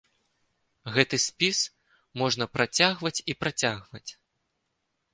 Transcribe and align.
Гэты 0.95 1.19
спіс 1.25 1.59
можна 2.23 2.49
працягваць 2.57 3.15
і 3.23 3.33
працягваць. 3.45 4.07